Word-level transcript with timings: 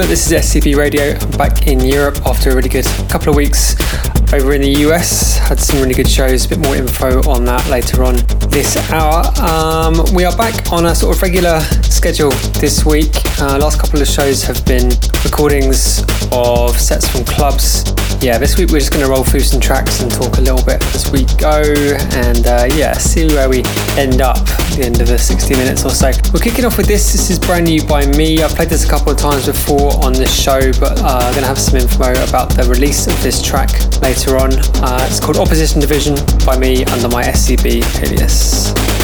I'm 0.00 0.08
this 0.08 0.30
is 0.30 0.52
SCB 0.54 0.76
Radio. 0.76 1.18
I'm 1.18 1.30
back 1.32 1.66
in 1.66 1.80
Europe 1.80 2.24
after 2.24 2.50
a 2.50 2.54
really 2.54 2.68
good 2.68 2.84
couple 3.08 3.30
of 3.30 3.36
weeks 3.36 3.74
over 4.32 4.52
in 4.52 4.60
the 4.60 4.86
US. 4.86 5.38
Had 5.38 5.58
some 5.58 5.80
really 5.80 5.94
good 5.94 6.08
shows, 6.08 6.46
a 6.46 6.50
bit 6.50 6.60
more 6.60 6.76
info 6.76 7.28
on 7.28 7.44
that 7.46 7.68
later 7.68 8.04
on 8.04 8.14
this 8.48 8.76
hour. 8.92 9.24
Um, 9.42 10.04
we 10.14 10.24
are 10.24 10.36
back 10.36 10.70
on 10.70 10.86
a 10.86 10.94
sort 10.94 11.16
of 11.16 11.20
regular 11.20 11.58
schedule 11.82 12.30
this 12.60 12.84
week. 12.84 13.10
Uh, 13.40 13.58
last 13.58 13.80
couple 13.80 14.00
of 14.00 14.06
shows 14.06 14.44
have 14.44 14.64
been 14.64 14.88
recordings 15.24 16.04
of 16.30 16.78
sets 16.78 17.08
from 17.08 17.24
clubs. 17.24 17.97
Yeah, 18.20 18.36
this 18.36 18.58
week 18.58 18.70
we're 18.70 18.80
just 18.80 18.92
going 18.92 19.04
to 19.04 19.10
roll 19.10 19.22
through 19.22 19.40
some 19.40 19.60
tracks 19.60 20.00
and 20.00 20.10
talk 20.10 20.38
a 20.38 20.40
little 20.40 20.62
bit 20.64 20.82
as 20.92 21.08
we 21.12 21.24
go 21.38 21.62
and 22.18 22.44
uh, 22.48 22.66
yeah, 22.74 22.92
see 22.94 23.28
where 23.28 23.48
we 23.48 23.62
end 23.96 24.20
up 24.20 24.38
at 24.38 24.76
the 24.76 24.82
end 24.84 25.00
of 25.00 25.06
the 25.06 25.16
60 25.16 25.54
minutes 25.54 25.84
or 25.84 25.90
so. 25.90 26.10
We're 26.32 26.40
kicking 26.40 26.64
off 26.64 26.76
with 26.76 26.88
this. 26.88 27.12
This 27.12 27.30
is 27.30 27.38
brand 27.38 27.66
new 27.66 27.80
by 27.86 28.06
me. 28.06 28.42
I've 28.42 28.50
played 28.50 28.70
this 28.70 28.84
a 28.84 28.88
couple 28.90 29.12
of 29.12 29.18
times 29.18 29.46
before 29.46 30.04
on 30.04 30.12
this 30.12 30.34
show, 30.34 30.58
but 30.80 31.00
uh, 31.00 31.20
I'm 31.22 31.32
going 31.32 31.42
to 31.42 31.48
have 31.48 31.60
some 31.60 31.76
info 31.76 32.10
about 32.28 32.50
the 32.50 32.64
release 32.64 33.06
of 33.06 33.22
this 33.22 33.40
track 33.40 33.70
later 34.02 34.36
on. 34.36 34.50
Uh, 34.82 35.06
it's 35.08 35.20
called 35.20 35.36
Opposition 35.36 35.80
Division 35.80 36.16
by 36.44 36.58
me 36.58 36.84
under 36.86 37.08
my 37.08 37.22
SCB 37.22 38.02
alias. 38.02 38.97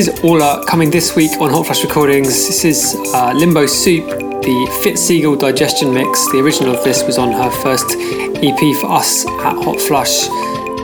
Is 0.00 0.24
Orla 0.24 0.64
coming 0.66 0.90
this 0.90 1.14
week 1.14 1.30
on 1.42 1.50
Hot 1.50 1.66
Flush 1.66 1.84
Recordings. 1.84 2.28
This 2.28 2.64
is 2.64 2.94
uh, 3.12 3.34
Limbo 3.34 3.66
Soup, 3.66 4.06
the 4.08 4.80
Fit 4.82 4.96
Digestion 5.38 5.92
Mix. 5.92 6.24
The 6.32 6.38
original 6.38 6.74
of 6.74 6.82
this 6.82 7.02
was 7.02 7.18
on 7.18 7.32
her 7.32 7.50
first 7.50 7.84
EP 7.98 8.80
for 8.80 8.86
us 8.86 9.26
at 9.26 9.62
Hot 9.62 9.78
Flush. 9.78 10.26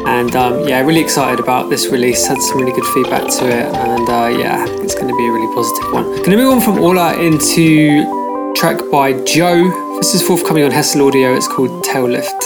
And 0.06 0.36
um, 0.36 0.68
yeah, 0.68 0.80
really 0.82 1.00
excited 1.00 1.40
about 1.40 1.70
this 1.70 1.86
release. 1.86 2.26
Had 2.26 2.42
some 2.42 2.58
really 2.58 2.72
good 2.72 2.84
feedback 2.92 3.22
to 3.38 3.46
it, 3.48 3.74
and 3.74 4.06
uh, 4.06 4.38
yeah, 4.38 4.66
it's 4.82 4.94
going 4.94 5.08
to 5.08 5.16
be 5.16 5.26
a 5.26 5.32
really 5.32 5.54
positive 5.54 5.92
one. 5.94 6.04
Going 6.16 6.32
to 6.32 6.36
move 6.36 6.52
on 6.52 6.60
from 6.60 6.78
Orla 6.78 7.18
into 7.18 8.52
track 8.54 8.78
by 8.92 9.14
Joe. 9.24 9.96
This 9.96 10.14
is 10.14 10.22
forthcoming 10.26 10.64
on 10.64 10.72
Hessel 10.72 11.06
Audio. 11.06 11.34
It's 11.34 11.48
called 11.48 11.82
Tail 11.82 12.06
Lift. 12.06 12.45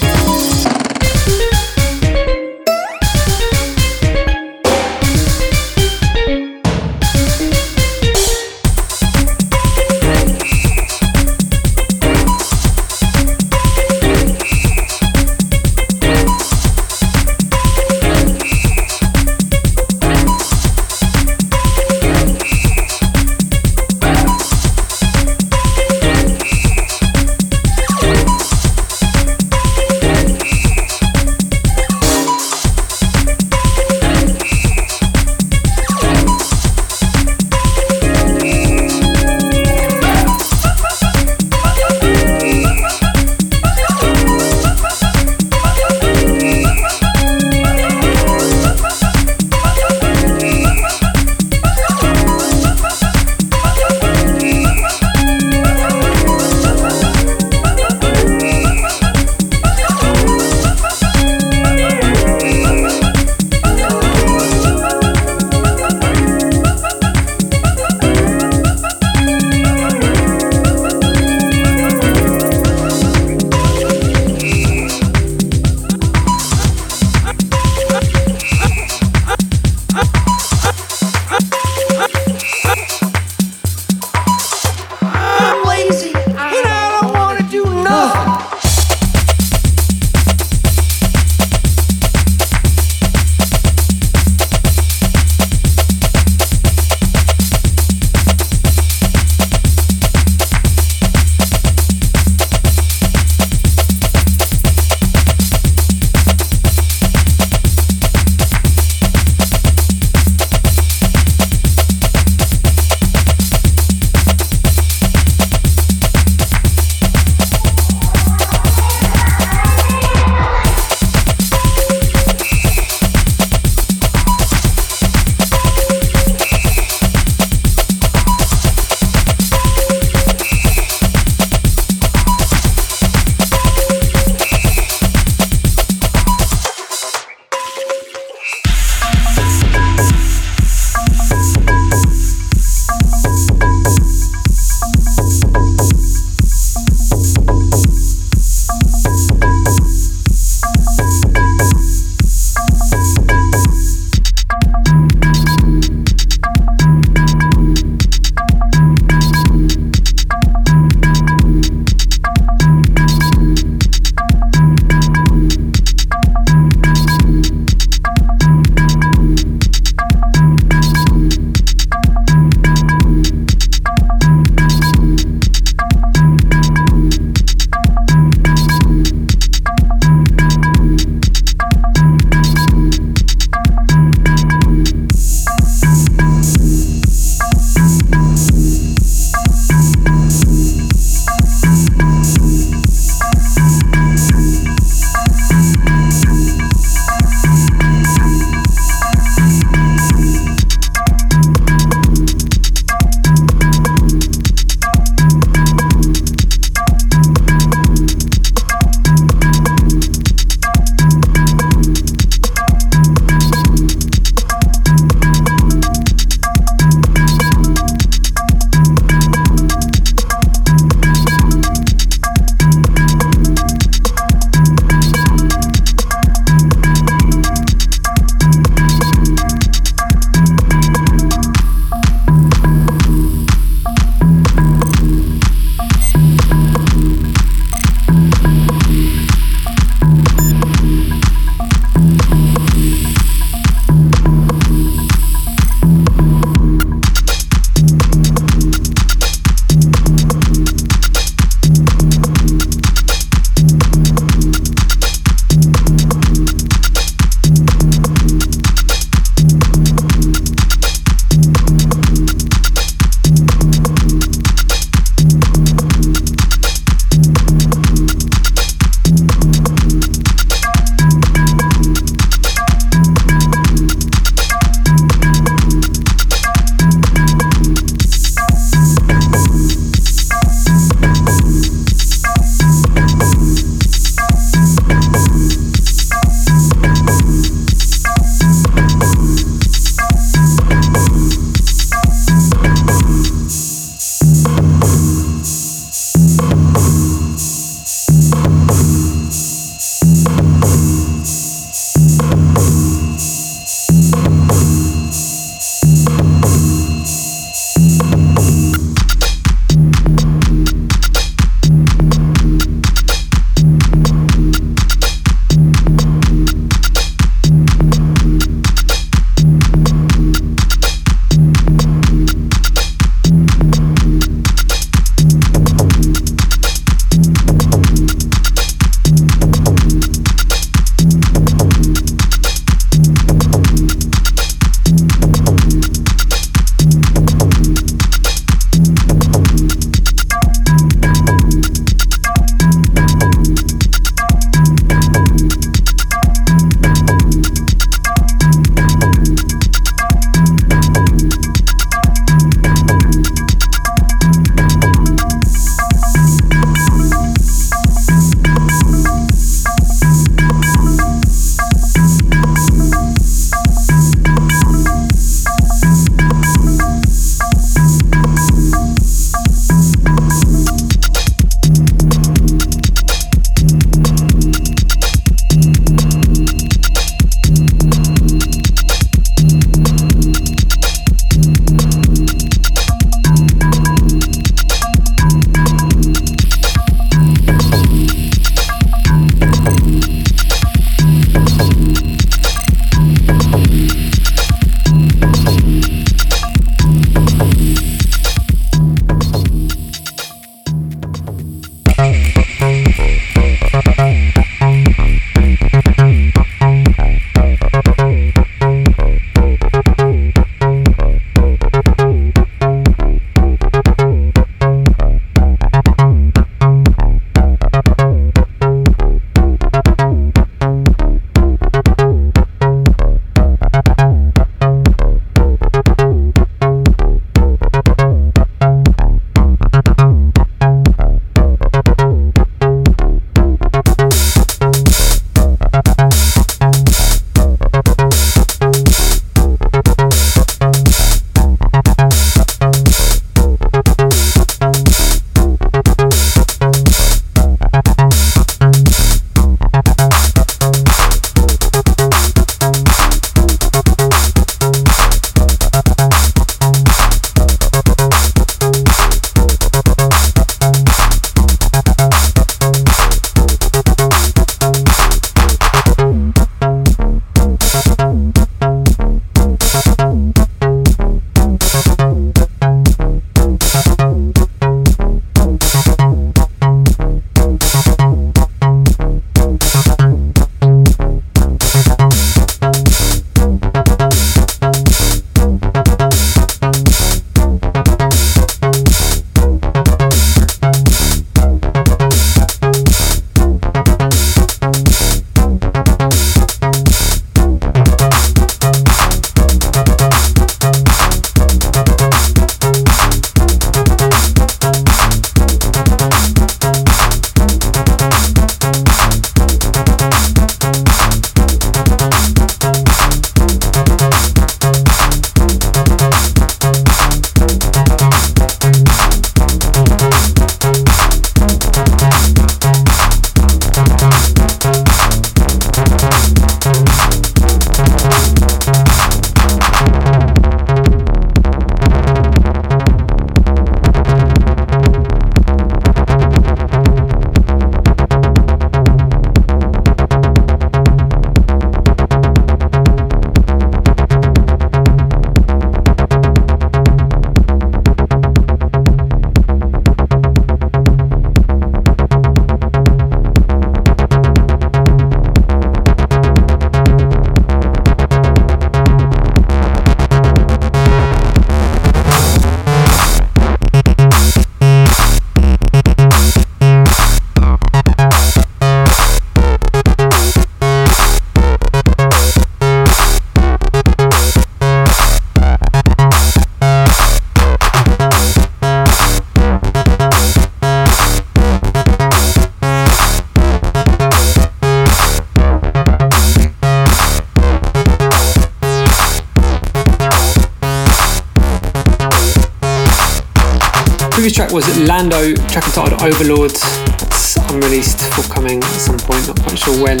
Track 595.02 595.10
was 595.10 595.34
Lando, 595.34 595.48
track 595.48 595.66
entitled 595.66 596.02
Overlord. 596.02 596.52
It's 596.52 597.36
unreleased, 597.50 598.00
forthcoming 598.14 598.62
at 598.62 598.70
some 598.78 598.98
point, 598.98 599.26
not 599.26 599.40
quite 599.40 599.58
sure 599.58 599.82
when. 599.82 600.00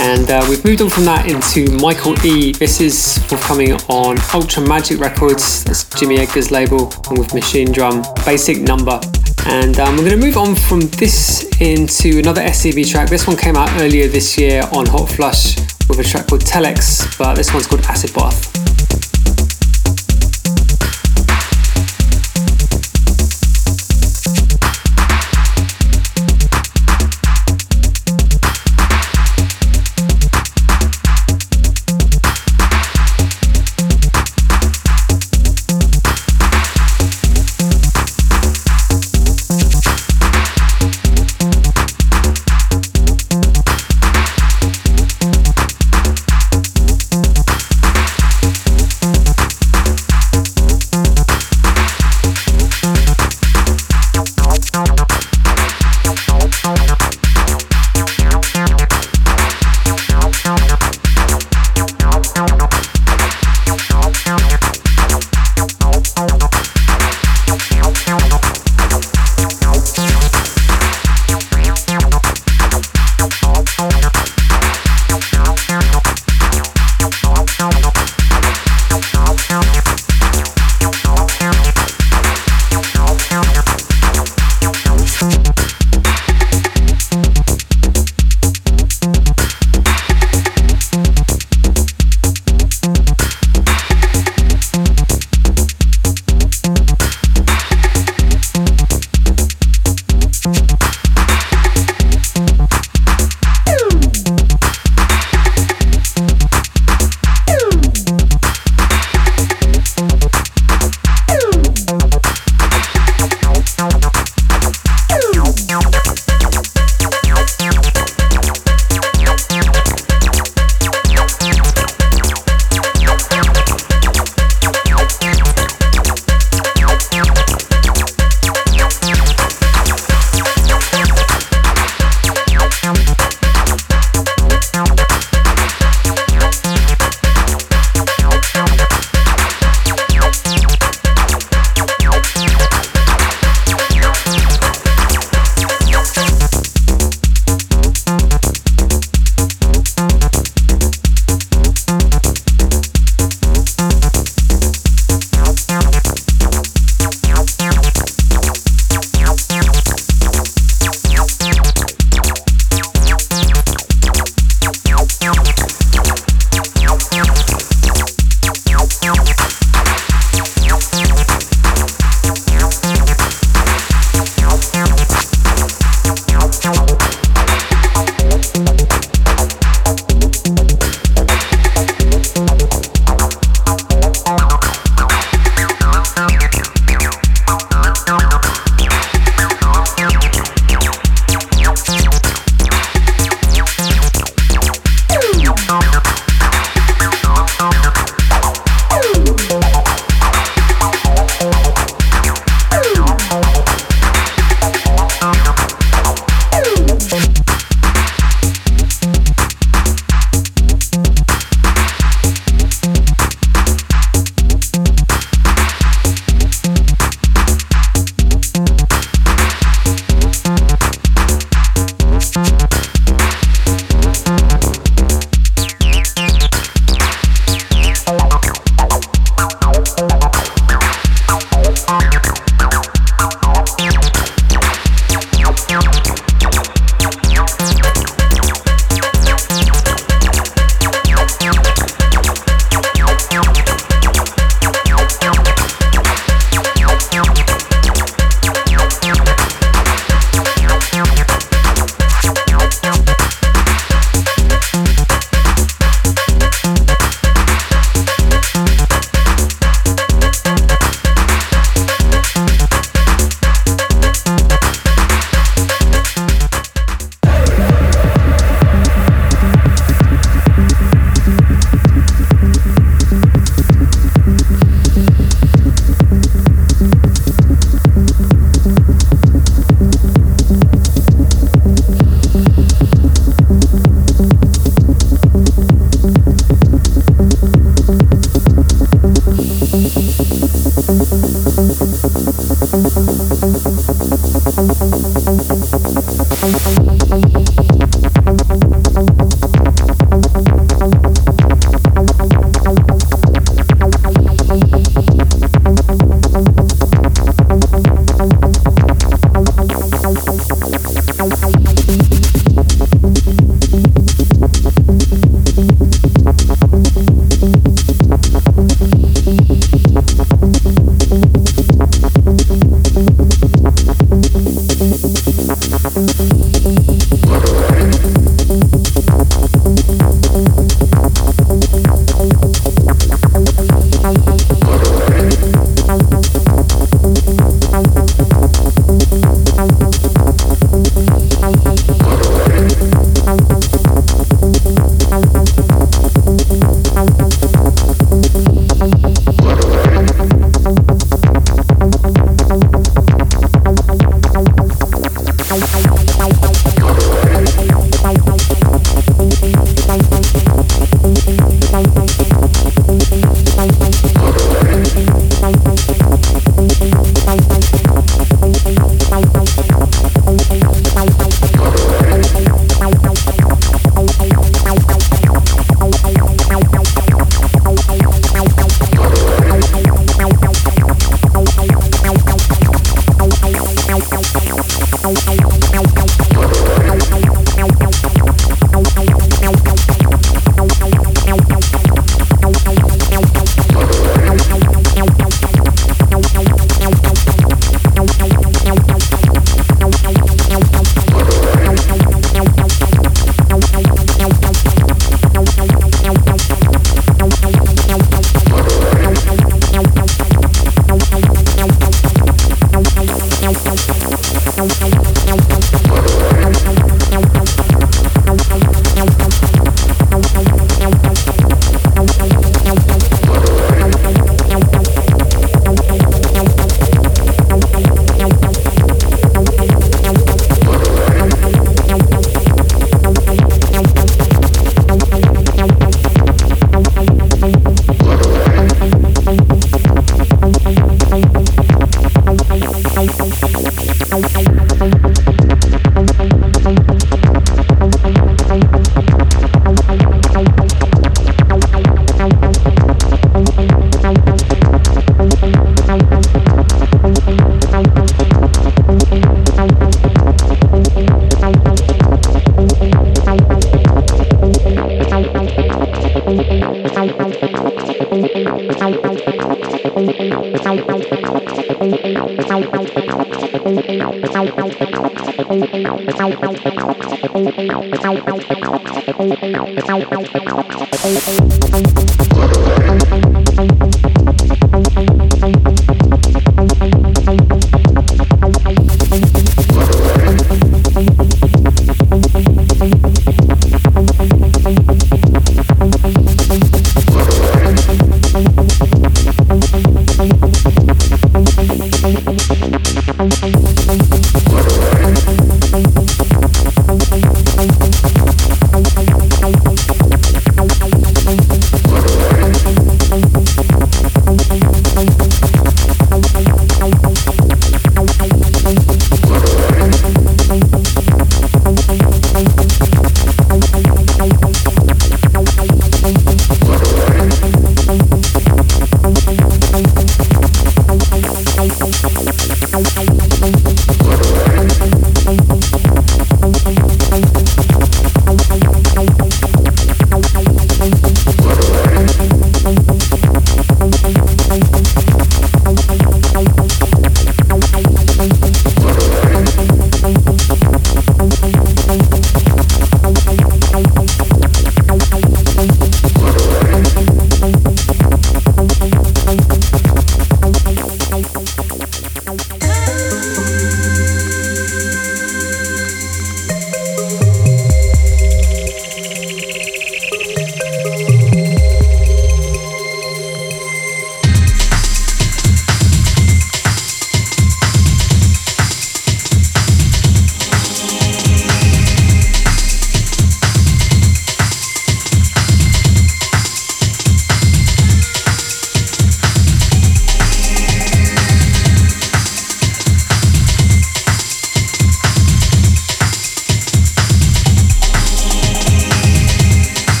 And 0.00 0.30
uh, 0.30 0.46
we've 0.48 0.64
moved 0.64 0.80
on 0.80 0.88
from 0.88 1.04
that 1.04 1.28
into 1.28 1.70
Michael 1.82 2.14
E. 2.24 2.52
This 2.52 2.80
is 2.80 3.18
forthcoming 3.26 3.72
on 3.72 4.16
Ultramajic 4.32 5.00
Records. 5.00 5.64
That's 5.64 5.84
Jimmy 6.00 6.16
Edgar's 6.16 6.50
label, 6.50 6.90
along 7.04 7.18
with 7.18 7.28
Machinedrum. 7.28 8.24
Basic 8.24 8.62
number. 8.62 8.98
And 9.46 9.78
um, 9.78 9.96
we're 9.96 10.08
going 10.08 10.20
to 10.20 10.26
move 10.26 10.38
on 10.38 10.54
from 10.54 10.80
this 10.80 11.44
into 11.60 12.18
another 12.18 12.40
SCB 12.40 12.90
track. 12.90 13.10
This 13.10 13.26
one 13.26 13.36
came 13.36 13.56
out 13.56 13.68
earlier 13.82 14.08
this 14.08 14.38
year 14.38 14.62
on 14.72 14.86
Hot 14.86 15.10
Flush 15.10 15.56
with 15.88 15.98
a 15.98 16.04
track 16.04 16.28
called 16.28 16.42
Telex, 16.42 17.18
but 17.18 17.34
this 17.34 17.52
one's 17.52 17.66
called 17.66 17.82
Acid 17.82 18.14
Bath. 18.14 18.61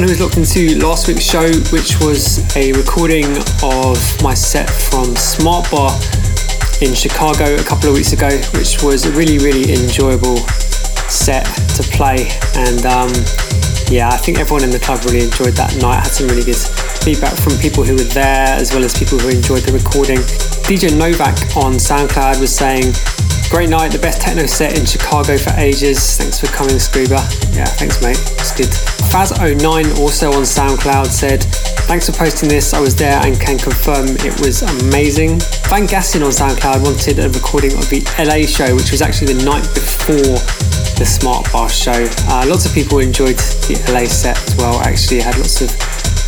Shout 0.00 0.08
out 0.08 0.16
to 0.16 0.24
everyone 0.24 0.40
who 0.40 0.40
was 0.40 0.56
looked 0.56 0.56
into 0.56 0.86
last 0.86 1.08
week's 1.08 1.24
show, 1.24 1.52
which 1.76 2.00
was 2.00 2.56
a 2.56 2.72
recording 2.72 3.26
of 3.62 4.00
my 4.22 4.32
set 4.32 4.70
from 4.70 5.14
Smart 5.14 5.70
Bar 5.70 5.92
in 6.80 6.94
Chicago 6.94 7.44
a 7.56 7.64
couple 7.64 7.90
of 7.90 7.94
weeks 7.94 8.12
ago, 8.12 8.30
which 8.56 8.82
was 8.82 9.04
a 9.04 9.12
really, 9.12 9.36
really 9.36 9.74
enjoyable 9.76 10.38
set 11.12 11.44
to 11.76 11.82
play. 11.92 12.32
And 12.56 12.86
um, 12.86 13.12
yeah, 13.92 14.08
I 14.08 14.16
think 14.16 14.38
everyone 14.38 14.64
in 14.64 14.70
the 14.70 14.80
club 14.80 15.04
really 15.04 15.20
enjoyed 15.20 15.52
that 15.60 15.76
night. 15.82 16.00
I 16.00 16.08
had 16.08 16.12
some 16.16 16.28
really 16.28 16.44
good 16.44 16.60
feedback 17.04 17.36
from 17.36 17.60
people 17.60 17.84
who 17.84 17.92
were 17.92 18.10
there 18.16 18.56
as 18.56 18.72
well 18.72 18.84
as 18.84 18.96
people 18.96 19.18
who 19.18 19.28
enjoyed 19.28 19.68
the 19.68 19.72
recording. 19.76 20.24
DJ 20.64 20.96
Novak 20.96 21.36
on 21.60 21.76
SoundCloud 21.76 22.40
was 22.40 22.56
saying, 22.56 22.96
Great 23.50 23.68
night, 23.68 23.92
the 23.92 23.98
best 23.98 24.22
techno 24.22 24.46
set 24.46 24.78
in 24.78 24.86
Chicago 24.86 25.36
for 25.36 25.50
ages. 25.60 26.16
Thanks 26.16 26.40
for 26.40 26.46
coming, 26.46 26.78
Scuba. 26.78 27.20
Yeah, 27.52 27.66
thanks, 27.66 28.00
mate. 28.00 28.16
It's 28.40 28.56
good. 28.56 28.99
Faz09 29.10 29.98
also 29.98 30.30
on 30.30 30.46
SoundCloud 30.46 31.08
said, 31.08 31.42
Thanks 31.90 32.06
for 32.06 32.16
posting 32.16 32.48
this. 32.48 32.72
I 32.72 32.78
was 32.78 32.94
there 32.94 33.18
and 33.26 33.34
can 33.40 33.58
confirm 33.58 34.06
it 34.22 34.38
was 34.38 34.62
amazing. 34.62 35.40
Van 35.66 35.90
Gassin 35.90 36.22
on 36.22 36.30
SoundCloud 36.30 36.84
wanted 36.84 37.18
a 37.18 37.28
recording 37.30 37.72
of 37.74 37.90
the 37.90 38.06
LA 38.22 38.46
show, 38.46 38.70
which 38.76 38.92
was 38.92 39.02
actually 39.02 39.34
the 39.34 39.42
night 39.42 39.66
before 39.74 40.38
the 40.94 41.02
Smart 41.04 41.50
Bar 41.50 41.68
show. 41.68 42.06
Uh, 42.30 42.46
lots 42.46 42.66
of 42.66 42.72
people 42.72 43.00
enjoyed 43.00 43.34
the 43.66 43.82
LA 43.90 44.06
set 44.06 44.38
as 44.46 44.54
well. 44.54 44.78
Actually, 44.86 45.22
had 45.22 45.36
lots 45.38 45.58
of 45.58 45.74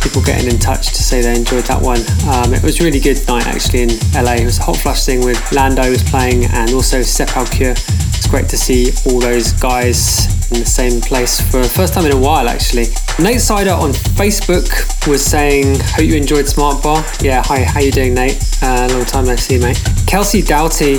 people 0.03 0.21
getting 0.21 0.51
in 0.51 0.59
touch 0.59 0.91
to 0.91 1.01
say 1.01 1.21
they 1.21 1.39
enjoyed 1.39 1.63
that 1.71 1.81
one. 1.81 2.03
Um, 2.27 2.53
it 2.53 2.61
was 2.61 2.81
a 2.81 2.83
really 2.83 2.99
good 2.99 3.25
night 3.29 3.47
actually 3.47 3.83
in 3.83 3.95
LA. 4.11 4.43
It 4.43 4.45
was 4.45 4.59
a 4.59 4.63
hot 4.63 4.75
flush 4.75 5.05
thing 5.05 5.23
with 5.23 5.39
Lando 5.53 5.87
was 5.87 6.03
playing 6.03 6.51
and 6.51 6.71
also 6.71 6.99
Sepalcure. 6.99 7.79
It's 8.11 8.27
great 8.27 8.49
to 8.49 8.57
see 8.57 8.91
all 9.07 9.21
those 9.21 9.53
guys 9.53 10.32
in 10.53 10.59
the 10.59 10.65
same 10.65 11.01
place 11.01 11.39
for 11.39 11.59
the 11.61 11.69
first 11.69 11.93
time 11.93 12.05
in 12.05 12.11
a 12.11 12.17
while 12.19 12.47
actually. 12.47 12.85
Nate 13.19 13.41
Sider 13.41 13.71
on 13.71 13.91
Facebook 13.91 14.67
was 15.07 15.23
saying, 15.23 15.79
hope 15.79 16.05
you 16.05 16.15
enjoyed 16.15 16.47
Smart 16.47 16.81
Bar. 16.83 17.03
Yeah, 17.21 17.43
hi, 17.43 17.63
how 17.63 17.79
you 17.79 17.91
doing 17.91 18.13
Nate? 18.13 18.37
Uh, 18.61 18.87
long 18.91 19.05
time 19.05 19.25
no 19.25 19.35
see 19.35 19.59
mate. 19.59 19.81
Kelsey 20.07 20.41
Doughty 20.41 20.95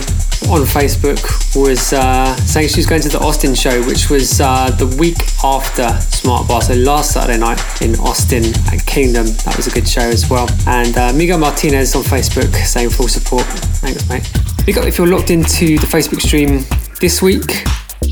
on 0.51 0.63
Facebook 0.63 1.21
was 1.57 1.93
uh, 1.93 2.35
saying 2.37 2.69
she 2.69 2.77
was 2.79 2.87
going 2.87 3.01
to 3.03 3.09
the 3.09 3.19
Austin 3.19 3.55
show, 3.55 3.83
which 3.87 4.11
was 4.11 4.41
uh, 4.41 4.71
the 4.71 4.87
week 4.99 5.17
after 5.43 5.89
Smart 6.01 6.47
Bar, 6.49 6.63
so 6.63 6.75
last 6.75 7.13
Saturday 7.13 7.39
night 7.39 7.61
in 7.81 7.95
Austin 8.01 8.45
at 8.73 8.85
Kingdom. 8.87 9.27
That 9.45 9.57
was 9.57 9.67
a 9.67 9.71
good 9.71 9.89
show 9.89 10.03
as 10.03 10.29
well. 10.29 10.49
And 10.67 10.97
uh, 10.97 11.13
Miguel 11.13 11.39
Martinez 11.39 11.95
on 11.95 12.03
Facebook 12.03 12.55
saying 12.55 12.91
full 12.91 13.09
support. 13.09 13.45
Thanks, 13.81 14.09
mate. 14.09 14.29
if 14.67 14.99
you're 14.99 15.07
locked 15.07 15.31
into 15.31 15.79
the 15.79 15.87
Facebook 15.87 16.21
stream 16.21 16.65
this 17.01 17.23
week. 17.23 17.65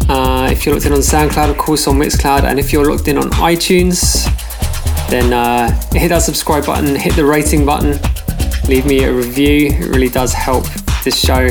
Uh, 0.08 0.48
if 0.50 0.64
you're 0.64 0.74
locked 0.74 0.86
in 0.86 0.92
on 0.92 0.98
SoundCloud, 1.00 1.50
of 1.50 1.58
course, 1.58 1.86
on 1.86 1.96
Mixcloud, 1.96 2.44
and 2.44 2.58
if 2.58 2.72
you're 2.72 2.90
locked 2.90 3.08
in 3.08 3.18
on 3.18 3.30
iTunes, 3.32 4.24
then 5.08 5.32
uh, 5.32 5.70
hit 5.92 6.08
that 6.08 6.22
subscribe 6.22 6.66
button, 6.66 6.94
hit 6.96 7.14
the 7.14 7.24
rating 7.24 7.66
button, 7.66 7.98
leave 8.68 8.86
me 8.86 9.04
a 9.04 9.12
review. 9.12 9.68
It 9.68 9.88
really 9.88 10.08
does 10.08 10.32
help 10.32 10.64
this 11.04 11.18
show 11.18 11.48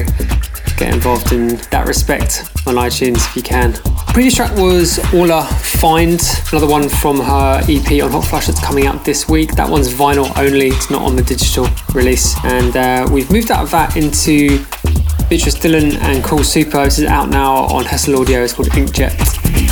get 0.77 0.93
involved 0.93 1.31
in 1.31 1.57
that 1.69 1.85
respect 1.87 2.49
on 2.65 2.75
iTunes 2.75 3.17
if 3.17 3.35
you 3.35 3.43
can. 3.43 3.73
Previous 4.13 4.35
track 4.35 4.55
was 4.57 4.99
Orla 5.13 5.45
Find, 5.45 6.21
another 6.51 6.67
one 6.67 6.89
from 6.89 7.19
her 7.19 7.61
EP 7.69 8.03
on 8.03 8.11
Hot 8.11 8.25
Flush 8.25 8.47
that's 8.47 8.63
coming 8.63 8.87
out 8.87 9.05
this 9.05 9.29
week. 9.29 9.51
That 9.53 9.69
one's 9.69 9.93
vinyl 9.93 10.35
only, 10.37 10.67
it's 10.69 10.89
not 10.89 11.01
on 11.01 11.15
the 11.15 11.23
digital 11.23 11.67
release. 11.93 12.35
And 12.43 12.75
uh, 12.75 13.07
we've 13.11 13.31
moved 13.31 13.51
out 13.51 13.63
of 13.63 13.71
that 13.71 13.95
into 13.95 14.65
Beatrice 15.31 15.53
Dillon 15.53 15.95
and 16.01 16.21
Call 16.21 16.43
Super. 16.43 16.83
This 16.83 16.99
is 16.99 17.05
out 17.05 17.29
now 17.29 17.63
on 17.67 17.85
Hessle 17.85 18.19
Audio, 18.19 18.43
it's 18.43 18.51
called 18.51 18.67
Inkjet. 18.71 19.70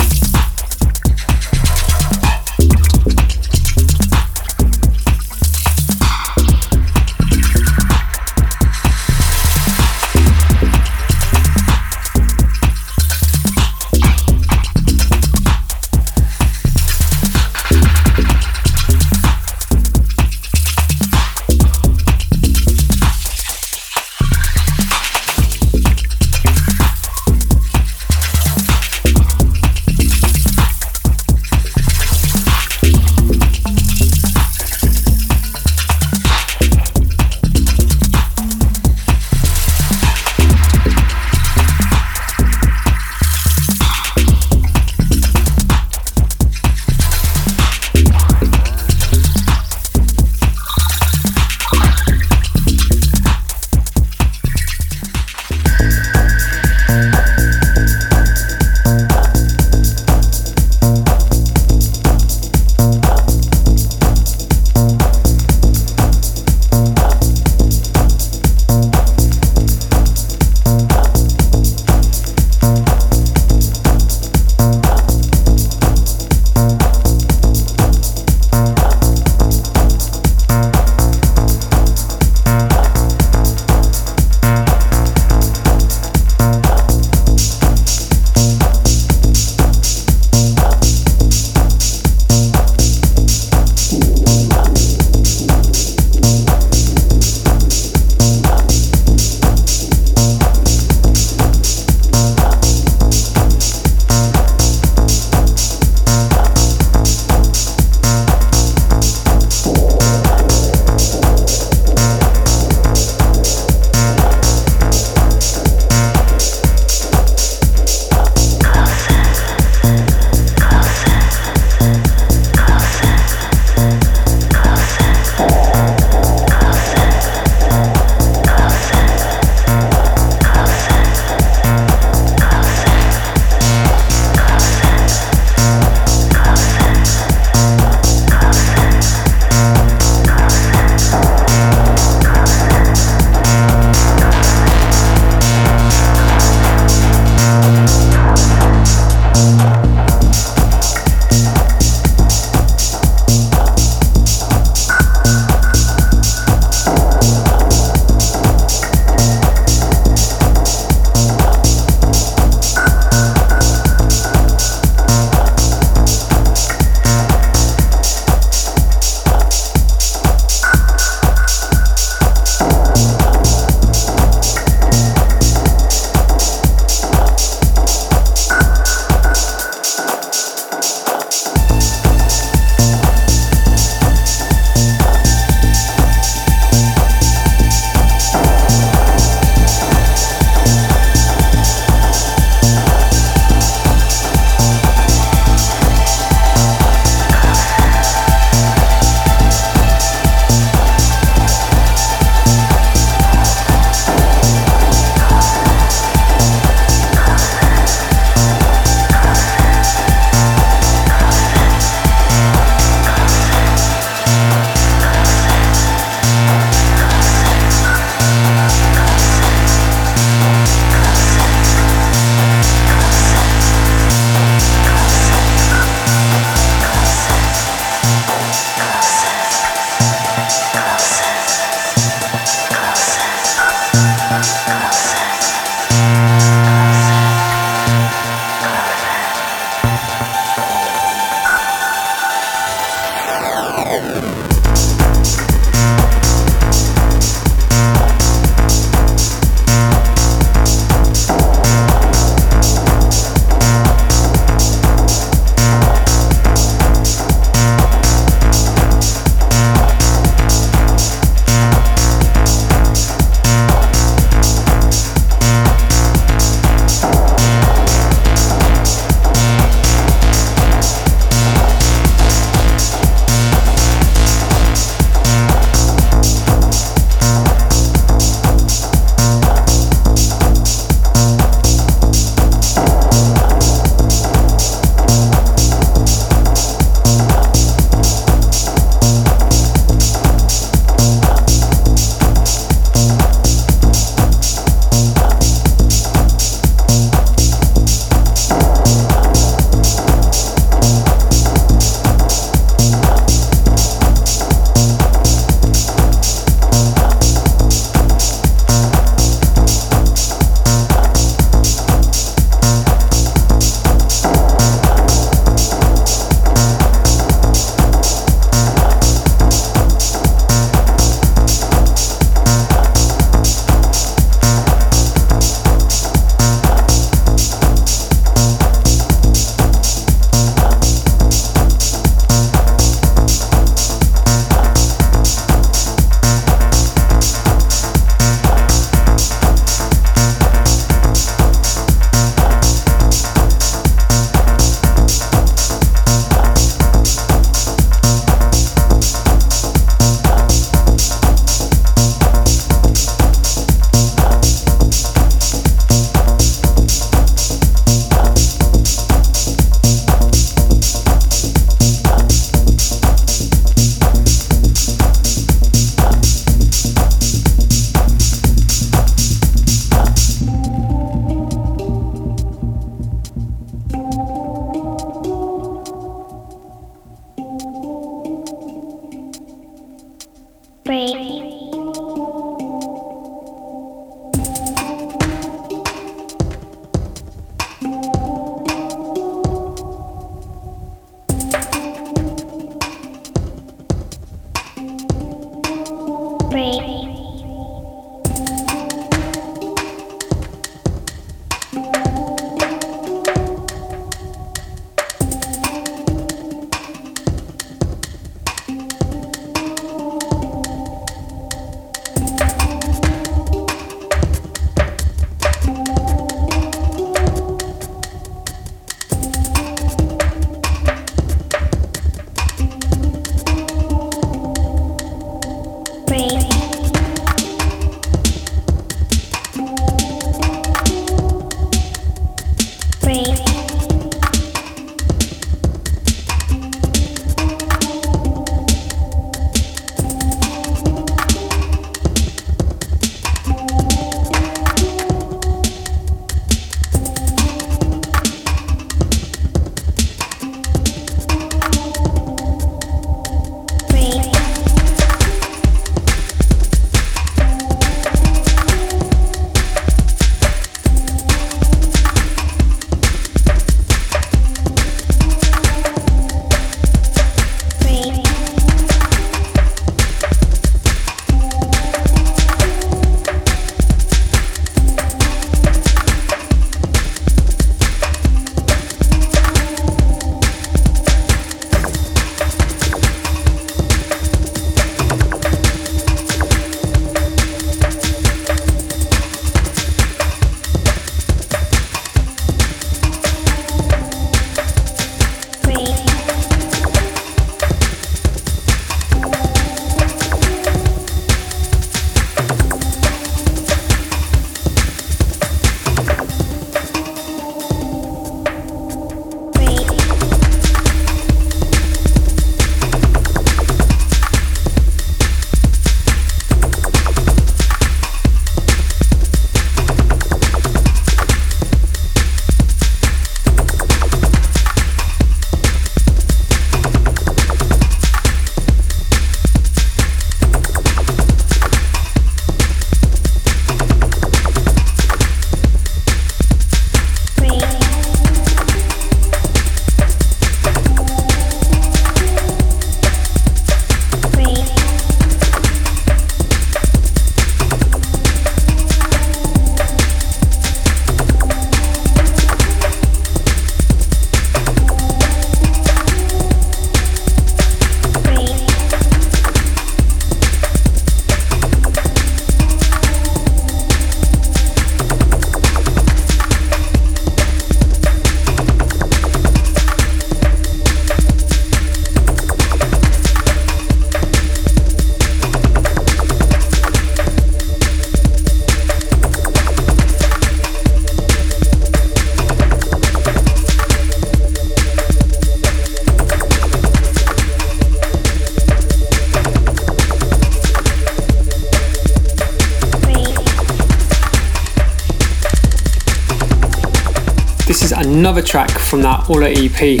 Another 598.14 598.42
track 598.42 598.70
from 598.70 599.02
that 599.02 599.28
Orla 599.28 599.50
EP, 599.50 600.00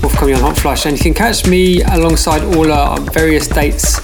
forthcoming 0.00 0.34
on 0.36 0.40
Hot 0.42 0.56
Flush, 0.56 0.86
and 0.86 0.96
you 0.96 1.02
can 1.02 1.12
catch 1.12 1.46
me 1.46 1.82
alongside 1.82 2.42
Orla 2.56 2.90
on 2.90 3.06
various 3.12 3.48
dates 3.48 3.98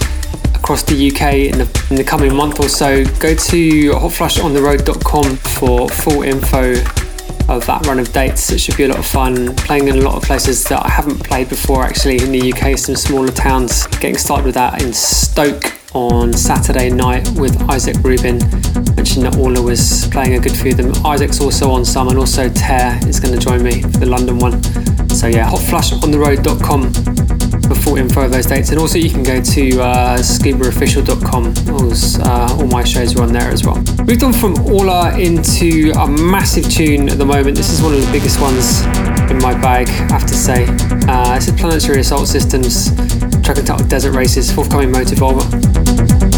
across 0.54 0.82
the 0.82 1.10
UK 1.10 1.52
in 1.52 1.58
the, 1.58 1.86
in 1.90 1.96
the 1.96 2.04
coming 2.04 2.34
month 2.34 2.58
or 2.60 2.68
so. 2.68 3.04
Go 3.18 3.34
to 3.34 3.90
hotflushontheroad.com 3.92 5.36
for 5.36 5.88
full 5.88 6.22
info 6.22 6.72
of 7.48 7.64
that 7.66 7.86
run 7.86 8.00
of 8.00 8.12
dates. 8.12 8.50
It 8.50 8.58
should 8.58 8.76
be 8.76 8.84
a 8.84 8.88
lot 8.88 8.98
of 8.98 9.06
fun. 9.06 9.54
Playing 9.56 9.88
in 9.88 9.98
a 9.98 10.02
lot 10.02 10.16
of 10.16 10.24
places 10.24 10.64
that 10.64 10.84
I 10.84 10.88
haven't 10.88 11.22
played 11.22 11.48
before 11.48 11.84
actually 11.84 12.22
in 12.22 12.32
the 12.32 12.52
UK, 12.52 12.76
some 12.76 12.96
smaller 12.96 13.32
towns. 13.32 13.86
Getting 13.86 14.18
started 14.18 14.46
with 14.46 14.54
that 14.54 14.82
in 14.82 14.92
Stoke 14.92 15.77
on 15.94 16.32
Saturday 16.32 16.90
night 16.90 17.28
with 17.36 17.60
Isaac 17.70 17.96
Rubin. 18.02 18.38
Mentioned 18.96 19.26
that 19.26 19.36
Orla 19.38 19.62
was 19.62 20.08
playing 20.08 20.34
a 20.34 20.40
good 20.40 20.56
few 20.56 20.72
of 20.72 20.76
them. 20.76 21.06
Isaac's 21.06 21.40
also 21.40 21.70
on 21.70 21.84
some, 21.84 22.08
and 22.08 22.18
also 22.18 22.48
Tear 22.48 22.98
is 23.06 23.20
going 23.20 23.38
to 23.38 23.40
join 23.40 23.62
me 23.62 23.82
for 23.82 23.88
the 23.88 24.06
London 24.06 24.38
one. 24.38 24.62
So 25.10 25.26
yeah, 25.26 25.48
hotflushontheroad.com 25.48 27.47
for 27.68 27.74
full 27.74 27.96
info 27.96 28.22
of 28.22 28.32
those 28.32 28.46
dates. 28.46 28.70
And 28.70 28.78
also 28.78 28.98
you 28.98 29.10
can 29.10 29.22
go 29.22 29.40
to 29.40 29.80
uh, 29.80 30.18
scubaofficial.com. 30.18 31.54
Uh, 32.20 32.56
all 32.58 32.66
my 32.66 32.82
shows 32.82 33.16
are 33.16 33.22
on 33.22 33.32
there 33.32 33.50
as 33.50 33.64
well. 33.64 33.82
We've 34.06 34.22
on 34.22 34.32
from 34.32 34.58
Orla 34.66 35.18
into 35.18 35.92
a 35.92 36.08
massive 36.08 36.68
tune 36.70 37.08
at 37.08 37.18
the 37.18 37.26
moment. 37.26 37.56
This 37.56 37.70
is 37.70 37.82
one 37.82 37.94
of 37.94 38.00
the 38.00 38.10
biggest 38.10 38.40
ones 38.40 38.80
in 39.30 39.38
my 39.38 39.52
bag, 39.60 39.88
I 39.88 40.18
have 40.18 40.26
to 40.26 40.34
say. 40.34 40.66
Uh, 41.08 41.34
this 41.34 41.48
is 41.48 41.54
Planetary 41.60 42.00
Assault 42.00 42.26
Systems, 42.26 42.94
track 43.42 43.58
entitled 43.58 43.88
Desert 43.88 44.12
Races, 44.12 44.50
forthcoming. 44.50 44.92
Previous 44.92 46.37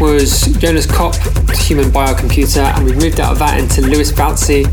was 0.00 0.46
Jonas 0.56 0.86
Kopp, 0.86 1.14
Human 1.52 1.90
Biocomputer, 1.90 2.64
and 2.74 2.86
we've 2.86 2.96
moved 2.96 3.20
out 3.20 3.32
of 3.32 3.38
that 3.38 3.60
into 3.60 3.82
Lewis 3.82 4.10
Bouncy, 4.10 4.64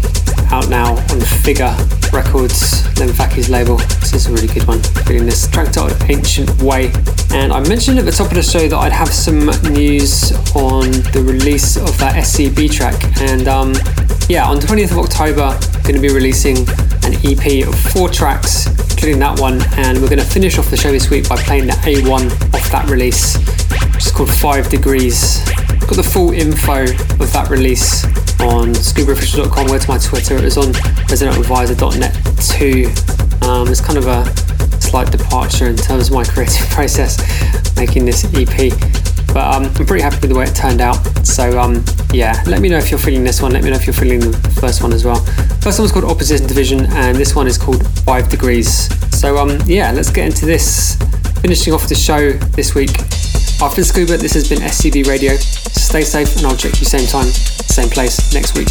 out 0.52 0.70
now 0.70 0.96
on 0.96 1.20
Figure 1.44 1.76
Records, 2.14 2.86
Len 2.98 3.10
Faki's 3.10 3.50
label. 3.50 3.76
This 3.76 4.14
is 4.14 4.28
a 4.28 4.32
really 4.32 4.48
good 4.48 4.66
one. 4.66 4.82
Feeling 5.06 5.26
this 5.26 5.50
track 5.50 5.74
titled 5.74 6.02
Ancient 6.10 6.50
Way. 6.62 6.94
And 7.32 7.52
I 7.52 7.60
mentioned 7.68 8.00
at 8.00 8.06
the 8.06 8.12
top 8.12 8.28
of 8.28 8.36
the 8.36 8.42
show 8.42 8.68
that 8.68 8.78
I'd 8.78 8.94
have 8.94 9.10
some 9.10 9.48
news 9.74 10.32
on 10.56 10.92
the 11.12 11.24
release 11.28 11.76
of 11.76 11.98
that 11.98 12.16
SCB 12.16 12.72
track. 12.72 12.96
And 13.20 13.50
um, 13.50 13.74
yeah, 14.30 14.48
on 14.48 14.58
20th 14.58 14.92
of 14.92 15.00
October, 15.00 15.60
going 15.84 15.96
to 15.96 16.02
be 16.02 16.14
releasing 16.14 16.58
an 17.04 17.14
EP 17.24 17.68
of 17.68 17.78
four 17.92 18.10
tracks, 18.10 18.68
including 18.92 19.20
that 19.20 19.40
one. 19.40 19.62
And 19.76 20.00
we're 20.02 20.10
going 20.10 20.20
to 20.20 20.26
finish 20.26 20.58
off 20.58 20.70
the 20.70 20.78
show 20.78 20.92
this 20.92 21.10
week 21.10 21.28
by 21.28 21.36
playing 21.38 21.68
the 21.68 21.74
A1 21.74 22.54
off 22.54 22.72
that 22.72 22.90
release, 22.90 23.36
is 24.08 24.16
called 24.16 24.32
Five 24.32 24.70
Degrees. 24.70 25.44
Got 25.82 25.96
the 25.96 26.04
full 26.04 26.32
info 26.32 26.84
of 26.84 27.34
that 27.34 27.48
release 27.50 28.06
on 28.40 28.72
scubaofficial.com, 28.72 29.68
where 29.68 29.80
to 29.80 29.90
my 29.90 29.98
Twitter. 29.98 30.38
It 30.38 30.44
was 30.44 30.58
on 30.58 30.72
residentadvisor.net 31.12 32.14
too. 32.40 32.88
Um, 33.48 33.68
it's 33.68 33.82
kind 33.82 33.98
of 33.98 34.08
a 34.08 34.26
slight 34.80 35.12
departure 35.12 35.68
in 35.68 35.76
terms 35.76 36.08
of 36.08 36.14
my 36.14 36.24
creative 36.34 36.68
process 36.70 37.18
making 37.76 38.06
this 38.06 38.24
EP. 38.34 38.72
But 39.34 39.44
um, 39.56 39.66
I'm 39.66 39.86
pretty 39.86 40.04
happy 40.04 40.20
with 40.22 40.30
the 40.30 40.36
way 40.38 40.46
it 40.46 40.56
turned 40.56 40.80
out. 40.80 40.96
So 41.26 41.60
um, 41.60 41.84
yeah, 42.14 42.42
let 42.48 42.62
me 42.62 42.70
know 42.70 42.78
if 42.78 42.90
you're 42.90 43.00
feeling 43.00 43.24
this 43.24 43.42
one. 43.42 43.52
Let 43.52 43.64
me 43.64 43.72
know 43.72 43.76
if 43.76 43.86
you're 43.86 43.94
feeling 43.94 44.20
the 44.20 44.38
first 44.62 44.82
one 44.82 44.94
as 44.94 45.04
well. 45.04 45.20
First 45.62 45.80
one's 45.80 45.92
called 45.92 46.06
Opposition 46.06 46.48
Division, 46.48 46.86
and 46.92 47.18
this 47.18 47.36
one 47.36 47.48
is 47.48 47.58
called 47.58 47.86
Five 48.06 48.30
Degrees. 48.30 48.88
So 49.18 49.38
um, 49.38 49.60
yeah, 49.66 49.92
let's 49.92 50.12
get 50.12 50.26
into 50.26 50.46
this. 50.46 50.96
Finishing 51.42 51.74
off 51.74 51.88
the 51.90 51.96
show 51.96 52.32
this 52.32 52.74
week. 52.74 52.92
After 53.60 53.84
Scuba, 53.84 54.18
this 54.18 54.34
has 54.36 54.48
been 54.48 54.60
SCB 54.60 55.08
Radio. 55.08 55.36
Stay 55.36 56.02
safe, 56.02 56.36
and 56.38 56.46
I'll 56.46 56.56
check 56.56 56.80
you. 56.80 56.86
Same 56.86 57.08
time, 57.08 57.26
same 57.26 57.90
place, 57.90 58.32
next 58.32 58.56
week. 58.56 58.70